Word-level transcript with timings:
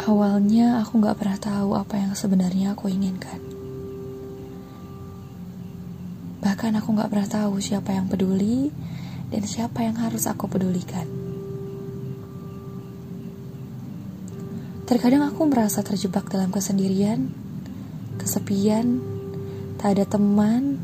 Awalnya 0.00 0.80
aku 0.80 0.96
gak 1.04 1.20
pernah 1.20 1.36
tahu 1.36 1.76
apa 1.76 2.00
yang 2.00 2.16
sebenarnya 2.16 2.72
aku 2.72 2.88
inginkan. 2.88 3.36
Bahkan 6.40 6.72
aku 6.80 6.88
gak 6.96 7.12
pernah 7.12 7.28
tahu 7.28 7.60
siapa 7.60 7.92
yang 7.92 8.08
peduli 8.08 8.72
dan 9.28 9.44
siapa 9.44 9.84
yang 9.84 10.00
harus 10.00 10.24
aku 10.24 10.48
pedulikan. 10.48 11.04
Terkadang 14.88 15.28
aku 15.28 15.44
merasa 15.46 15.84
terjebak 15.84 16.32
dalam 16.32 16.48
kesendirian, 16.48 17.28
kesepian, 18.16 19.04
tak 19.76 20.00
ada 20.00 20.08
teman, 20.08 20.80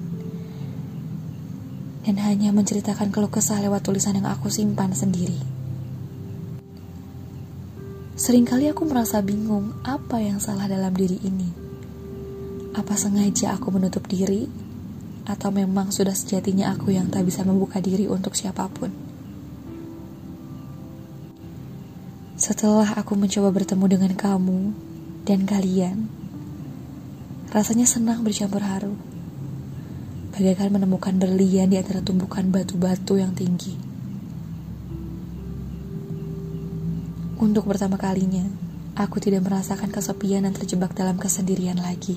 dan 2.05 2.21
hanya 2.21 2.53
menceritakan 2.53 3.11
keluh 3.11 3.33
kesah 3.33 3.59
lewat 3.65 3.81
tulisan 3.83 4.15
yang 4.15 4.29
aku 4.29 4.53
simpan 4.53 4.93
sendiri. 4.93 5.56
Seringkali 8.17 8.73
aku 8.73 8.89
merasa 8.89 9.21
bingung 9.21 9.77
apa 9.85 10.25
yang 10.25 10.41
salah 10.41 10.65
dalam 10.65 10.97
diri 10.97 11.21
ini. 11.21 11.53
Apa 12.73 12.97
sengaja 12.97 13.53
aku 13.53 13.69
menutup 13.69 14.09
diri, 14.09 14.49
atau 15.29 15.53
memang 15.53 15.93
sudah 15.93 16.17
sejatinya 16.17 16.73
aku 16.73 16.97
yang 16.97 17.13
tak 17.13 17.29
bisa 17.29 17.45
membuka 17.45 17.77
diri 17.77 18.09
untuk 18.09 18.33
siapa 18.33 18.73
pun. 18.73 18.89
Setelah 22.41 22.97
aku 22.97 23.21
mencoba 23.21 23.53
bertemu 23.53 23.85
dengan 23.85 24.13
kamu 24.17 24.61
dan 25.29 25.45
kalian, 25.45 26.09
rasanya 27.53 27.85
senang 27.85 28.25
bercampur 28.25 28.65
haru. 28.65 28.97
Bagaikan 30.33 30.73
menemukan 30.73 31.21
berlian 31.21 31.69
di 31.69 31.77
antara 31.77 32.01
tumbukan 32.01 32.49
batu-batu 32.49 33.21
yang 33.21 33.37
tinggi. 33.37 33.96
Untuk 37.37 37.69
pertama 37.69 38.01
kalinya, 38.01 38.49
aku 38.97 39.21
tidak 39.21 39.45
merasakan 39.45 39.93
kesepian 39.93 40.49
dan 40.49 40.57
terjebak 40.57 40.97
dalam 40.97 41.21
kesendirian 41.21 41.77
lagi. 41.77 42.17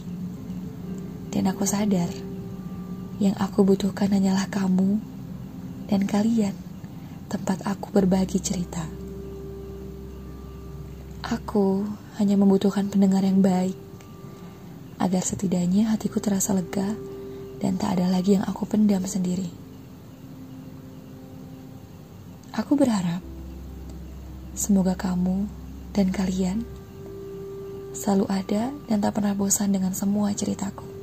Dan 1.28 1.52
aku 1.52 1.68
sadar, 1.68 2.08
yang 3.20 3.36
aku 3.36 3.68
butuhkan 3.68 4.08
hanyalah 4.16 4.48
kamu 4.48 4.96
dan 5.92 6.08
kalian, 6.08 6.56
tempat 7.28 7.68
aku 7.68 7.92
berbagi 7.92 8.40
cerita. 8.40 8.88
Aku 11.20 11.84
hanya 12.16 12.40
membutuhkan 12.40 12.88
pendengar 12.88 13.28
yang 13.28 13.44
baik, 13.44 13.76
agar 15.04 15.20
setidaknya 15.20 15.92
hatiku 15.92 16.24
terasa 16.24 16.56
lega 16.56 16.96
dan 17.60 17.76
tak 17.76 18.00
ada 18.00 18.08
lagi 18.08 18.40
yang 18.40 18.48
aku 18.48 18.64
pendam 18.64 19.04
sendiri. 19.04 19.52
Aku 22.56 22.80
berharap 22.80 23.29
Semoga 24.60 24.92
kamu 24.92 25.48
dan 25.96 26.12
kalian 26.12 26.68
selalu 27.96 28.28
ada 28.28 28.76
dan 28.92 29.00
tak 29.00 29.16
pernah 29.16 29.32
bosan 29.32 29.72
dengan 29.72 29.96
semua 29.96 30.36
ceritaku. 30.36 30.99